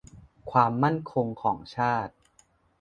[0.51, 2.13] ความมั่นคงของชาติ